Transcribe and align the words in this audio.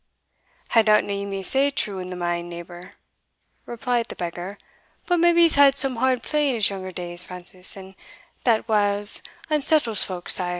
"I 0.73 0.81
doubtna 0.81 1.13
ye 1.13 1.25
may 1.27 1.43
say 1.43 1.69
true 1.69 1.99
in 1.99 2.09
the 2.09 2.15
main, 2.15 2.49
neighbour," 2.49 2.93
replied 3.67 4.07
the 4.07 4.15
beggar; 4.15 4.57
"but 5.05 5.17
maybe 5.19 5.41
he's 5.43 5.53
had 5.57 5.77
some 5.77 5.97
hard 5.97 6.23
play 6.23 6.47
in 6.49 6.55
his 6.55 6.71
younger 6.71 6.91
days, 6.91 7.23
Francis, 7.23 7.77
and 7.77 7.93
that 8.43 8.67
whiles 8.67 9.21
unsettles 9.51 10.03
folk 10.03 10.27
sair." 10.27 10.49